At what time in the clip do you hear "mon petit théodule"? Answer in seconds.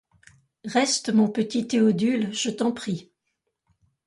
1.13-2.33